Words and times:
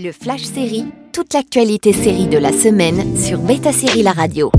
Le 0.00 0.12
Flash 0.12 0.44
Série, 0.44 0.84
toute 1.12 1.34
l'actualité 1.34 1.92
série 1.92 2.28
de 2.28 2.38
la 2.38 2.52
semaine 2.52 3.16
sur 3.16 3.40
Beta 3.40 3.72
Série 3.72 4.04
La 4.04 4.12
Radio. 4.12 4.52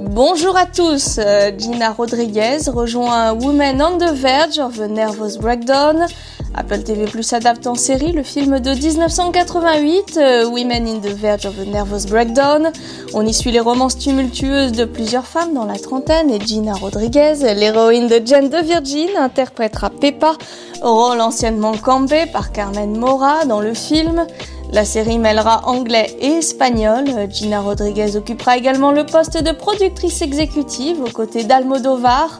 Bonjour 0.00 0.56
à 0.56 0.64
tous, 0.64 1.18
euh, 1.18 1.50
Gina 1.58 1.92
Rodriguez 1.92 2.60
rejoint 2.68 3.32
Women 3.34 3.82
on 3.82 3.98
the 3.98 4.14
Verge 4.14 4.58
of 4.58 4.80
a 4.80 4.88
Nervous 4.88 5.36
Breakdown. 5.38 6.06
Apple 6.56 6.84
TV 6.84 7.06
Plus 7.06 7.32
adapte 7.32 7.66
en 7.66 7.74
série 7.74 8.12
le 8.12 8.22
film 8.22 8.60
de 8.60 8.70
1988, 8.70 10.18
euh, 10.18 10.46
Women 10.46 10.86
in 10.86 10.98
the 11.00 11.12
Verge 11.12 11.46
of 11.46 11.58
a 11.58 11.64
Nervous 11.64 12.06
Breakdown. 12.08 12.70
On 13.12 13.26
y 13.26 13.34
suit 13.34 13.50
les 13.50 13.60
romances 13.60 13.98
tumultueuses 13.98 14.72
de 14.72 14.84
plusieurs 14.84 15.26
femmes 15.26 15.52
dans 15.52 15.64
la 15.64 15.78
trentaine 15.78 16.30
et 16.30 16.38
Gina 16.40 16.74
Rodriguez, 16.74 17.34
l'héroïne 17.56 18.06
de 18.06 18.20
Jane 18.24 18.48
de 18.48 18.58
Virgin, 18.58 19.10
interprétera 19.18 19.90
Peppa, 19.90 20.34
rôle 20.80 21.20
anciennement 21.20 21.76
campé 21.76 22.26
par 22.26 22.52
Carmen 22.52 22.96
Mora 22.96 23.44
dans 23.46 23.60
le 23.60 23.74
film. 23.74 24.24
La 24.72 24.84
série 24.84 25.18
mêlera 25.18 25.62
anglais 25.66 26.16
et 26.20 26.38
espagnol. 26.38 27.04
Gina 27.30 27.60
Rodriguez 27.60 28.16
occupera 28.16 28.56
également 28.56 28.92
le 28.92 29.04
poste 29.04 29.42
de 29.42 29.52
productrice 29.52 30.22
exécutive 30.22 31.00
aux 31.00 31.12
côtés 31.12 31.44
d'Almodovar. 31.44 32.38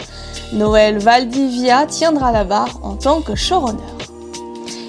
Noël 0.52 0.98
Valdivia 0.98 1.86
tiendra 1.86 2.32
la 2.32 2.44
barre 2.44 2.78
en 2.82 2.94
tant 2.94 3.20
que 3.20 3.34
showrunner. 3.34 3.93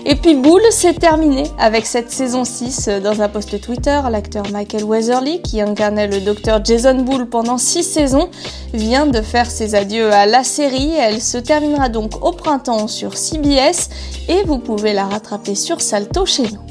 Et 0.08 0.14
puis 0.16 0.36
Boule, 0.36 0.62
c'est 0.70 1.00
terminé 1.00 1.46
avec 1.58 1.88
cette 1.88 2.12
saison 2.12 2.46
6. 2.46 2.90
Dans 3.04 3.24
un 3.24 3.28
post 3.28 3.60
Twitter, 3.60 4.00
l'acteur 4.12 4.44
Michael 4.52 4.84
Weatherly, 4.84 5.42
qui 5.42 5.60
incarnait 5.62 6.06
le 6.06 6.22
docteur 6.22 6.64
Jason 6.64 7.00
Boule 7.02 7.28
pendant 7.28 7.58
6 7.58 7.82
saisons, 7.82 8.30
vient 8.72 9.08
de 9.08 9.22
faire 9.24 9.50
ses 9.50 9.74
adieux 9.74 10.12
à 10.14 10.28
la 10.28 10.44
série. 10.44 10.92
Elle 10.94 11.22
se 11.22 11.40
terminera 11.40 11.90
donc 11.90 12.24
au 12.24 12.32
printemps 12.34 12.88
sur 12.88 13.18
CBS 13.18 13.90
et 14.30 14.44
vous 14.44 14.60
pouvez 14.60 14.94
la 14.94 15.06
rattraper 15.06 15.56
sur 15.56 15.82
Salto 15.82 16.28
chez 16.28 16.44
nous. 16.44 16.62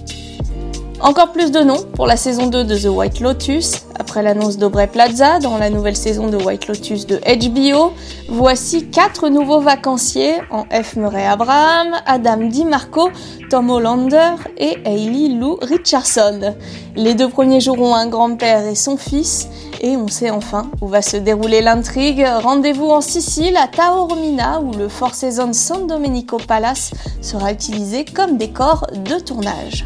Encore 1.01 1.33
plus 1.33 1.51
de 1.51 1.59
noms 1.59 1.83
pour 1.97 2.07
la 2.07 2.17
saison 2.17 2.47
2 2.47 2.63
de 2.63 2.79
The 2.79 2.87
White 2.87 3.19
Lotus. 3.19 3.85
Après 4.15 4.23
l'annonce 4.23 4.59
d'Aubrey 4.59 4.87
Plaza 4.87 5.41
dans 5.41 5.59
la 5.59 5.71
nouvelle 5.71 5.97
saison 5.97 6.29
de 6.29 6.37
White 6.37 6.69
Lotus 6.69 7.05
de 7.05 7.17
HBO, 7.17 7.93
voici 8.29 8.87
quatre 8.87 9.29
nouveaux 9.29 9.59
vacanciers 9.59 10.37
en 10.53 10.67
F. 10.67 10.95
Murray 10.95 11.27
Abraham, 11.27 11.97
Adam 12.07 12.37
DiMarco, 12.47 13.11
Tom 13.51 13.71
Hollander 13.71 14.35
et 14.57 14.79
Hailey 14.85 15.35
Lou 15.35 15.59
Richardson. 15.61 16.55
Les 16.95 17.15
deux 17.15 17.29
premiers 17.29 17.61
joueront 17.61 17.97
un 17.97 18.07
grand-père 18.07 18.65
et 18.69 18.77
son 18.77 18.97
fils, 18.97 19.49
et 19.81 19.97
on 19.97 20.07
sait 20.07 20.31
enfin 20.31 20.71
où 20.81 20.87
va 20.87 21.03
se 21.03 21.17
dérouler 21.17 21.61
l'intrigue. 21.61 22.25
Rendez-vous 22.41 22.91
en 22.91 23.01
Sicile, 23.01 23.57
à 23.57 23.67
Taormina, 23.67 24.61
où 24.61 24.75
le 24.75 24.89
Four 24.89 25.13
Seasons 25.13 25.55
San 25.55 25.89
Domenico 25.89 26.37
Palace 26.37 26.93
sera 27.21 27.51
utilisé 27.51 28.05
comme 28.05 28.37
décor 28.37 28.87
de 28.95 29.19
tournage. 29.19 29.85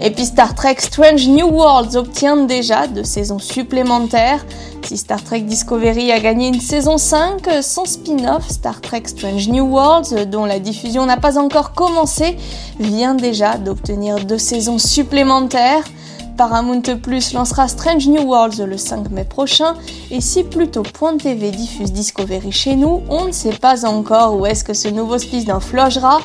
Et 0.00 0.10
puis 0.10 0.26
Star 0.26 0.54
Trek 0.54 0.76
Strange 0.78 1.28
New 1.28 1.48
Worlds 1.48 1.96
obtient 1.96 2.36
déjà 2.36 2.86
deux 2.86 3.04
saisons 3.04 3.38
supplémentaires. 3.38 4.44
Si 4.84 4.98
Star 4.98 5.22
Trek 5.22 5.40
Discovery 5.40 6.12
a 6.12 6.20
gagné 6.20 6.48
une 6.48 6.60
saison 6.60 6.98
5, 6.98 7.62
son 7.62 7.84
spin-off 7.84 8.48
Star 8.50 8.80
Trek 8.80 9.04
Strange 9.06 9.48
New 9.48 9.64
Worlds, 9.64 10.26
dont 10.26 10.44
la 10.44 10.58
diffusion 10.58 11.06
n'a 11.06 11.16
pas 11.16 11.38
encore 11.38 11.72
commencé, 11.72 12.36
vient 12.78 13.14
déjà 13.14 13.56
d'obtenir 13.56 14.24
deux 14.24 14.38
saisons 14.38 14.78
supplémentaires. 14.78 15.84
Paramount 16.36 16.82
Plus 17.00 17.32
lancera 17.32 17.68
Strange 17.68 18.08
New 18.08 18.22
Worlds 18.22 18.64
le 18.66 18.76
5 18.76 19.10
mai 19.10 19.24
prochain 19.24 19.74
et 20.10 20.20
si 20.20 20.42
plutôt 20.42 20.82
Point 20.82 21.16
TV 21.16 21.52
diffuse 21.52 21.92
Discovery 21.92 22.50
chez 22.50 22.74
nous, 22.74 23.02
on 23.08 23.26
ne 23.26 23.32
sait 23.32 23.52
pas 23.52 23.86
encore 23.86 24.38
où 24.38 24.44
est-ce 24.44 24.64
que 24.64 24.74
ce 24.74 24.88
nouveau 24.88 25.18
spin-off 25.18 25.72
logera. 25.72 26.18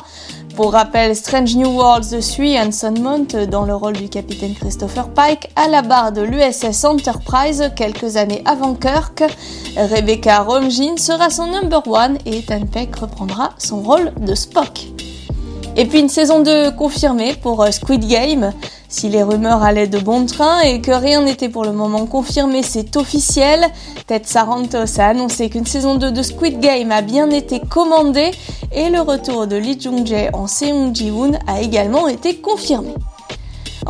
Pour 0.60 0.74
rappel, 0.74 1.16
Strange 1.16 1.56
New 1.56 1.70
Worlds 1.70 2.20
suit 2.20 2.58
Anson 2.58 2.92
Mount 3.00 3.34
dans 3.48 3.64
le 3.64 3.74
rôle 3.74 3.94
du 3.94 4.10
capitaine 4.10 4.52
Christopher 4.54 5.08
Pike 5.08 5.48
à 5.56 5.68
la 5.68 5.80
barre 5.80 6.12
de 6.12 6.20
l'USS 6.20 6.84
Enterprise 6.84 7.70
quelques 7.74 8.18
années 8.18 8.42
avant 8.44 8.74
Kirk. 8.74 9.22
Rebecca 9.74 10.42
Romijn 10.42 10.98
sera 10.98 11.30
son 11.30 11.46
number 11.46 11.80
one 11.86 12.18
et 12.26 12.40
Ethan 12.40 12.66
Peck 12.66 12.94
reprendra 12.94 13.54
son 13.56 13.80
rôle 13.80 14.12
de 14.20 14.34
Spock. 14.34 14.88
Et 15.80 15.86
puis 15.86 16.00
une 16.00 16.10
saison 16.10 16.42
2 16.42 16.72
confirmée 16.72 17.34
pour 17.34 17.62
euh, 17.62 17.70
Squid 17.70 18.06
Game. 18.06 18.52
Si 18.90 19.08
les 19.08 19.22
rumeurs 19.22 19.62
allaient 19.62 19.86
de 19.86 19.98
bon 19.98 20.26
train 20.26 20.60
et 20.60 20.82
que 20.82 20.90
rien 20.90 21.22
n'était 21.22 21.48
pour 21.48 21.64
le 21.64 21.72
moment 21.72 22.04
confirmé, 22.04 22.62
c'est 22.62 22.98
officiel. 22.98 23.64
Ted 24.06 24.26
Sarantos 24.26 25.00
a 25.00 25.06
annoncé 25.06 25.48
qu'une 25.48 25.64
saison 25.64 25.94
2 25.94 26.12
de 26.12 26.22
Squid 26.22 26.60
Game 26.60 26.92
a 26.92 27.00
bien 27.00 27.30
été 27.30 27.60
commandée 27.60 28.30
et 28.72 28.90
le 28.90 29.00
retour 29.00 29.46
de 29.46 29.56
Lee 29.56 29.80
Jung-jae 29.80 30.28
en 30.34 30.46
Seung 30.46 30.94
Ji-woon 30.94 31.38
a 31.46 31.62
également 31.62 32.08
été 32.08 32.36
confirmé. 32.36 32.92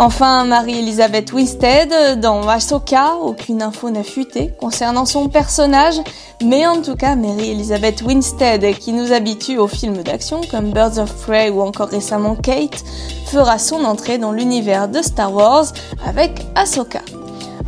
Enfin, 0.03 0.47
Marie-Elisabeth 0.47 1.31
Winstead 1.35 2.21
dans 2.21 2.49
Ahsoka, 2.49 3.17
aucune 3.23 3.61
info 3.61 3.91
n'a 3.91 4.03
fuité 4.03 4.51
concernant 4.59 5.05
son 5.05 5.29
personnage, 5.29 5.97
mais 6.43 6.67
en 6.67 6.81
tout 6.81 6.97
cas, 6.97 7.17
Marie-Elisabeth 7.17 8.01
Winstead, 8.01 8.79
qui 8.79 8.95
nous 8.95 9.13
habitue 9.13 9.59
aux 9.59 9.69
films 9.69 10.03
d'action 10.03 10.41
comme 10.51 10.71
Birds 10.71 10.99
of 10.99 11.13
Prey 11.27 11.51
ou 11.51 11.61
encore 11.61 11.89
récemment 11.89 12.35
Kate, 12.35 12.83
fera 13.27 13.59
son 13.59 13.85
entrée 13.85 14.17
dans 14.17 14.33
l'univers 14.33 14.89
de 14.89 15.03
Star 15.03 15.35
Wars 15.35 15.67
avec 16.07 16.47
Ahsoka. 16.55 17.03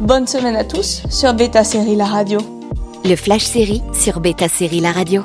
Bonne 0.01 0.27
semaine 0.27 0.57
à 0.57 0.65
tous 0.65 1.03
sur 1.11 1.35
Beta 1.35 1.65
Série 1.65 1.97
La 1.97 2.07
Radio. 2.07 2.39
Le 3.05 3.15
Flash 3.15 3.45
Série 3.45 3.83
sur 3.93 4.21
Beta 4.21 4.49
Série 4.49 4.81
La 4.81 4.93
Radio. 4.93 5.23